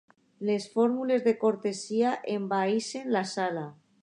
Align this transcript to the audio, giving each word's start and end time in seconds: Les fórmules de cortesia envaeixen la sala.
Les 0.49 0.63
fórmules 0.77 1.21
de 1.27 1.35
cortesia 1.45 2.17
envaeixen 2.41 3.17
la 3.19 3.25
sala. 3.37 3.71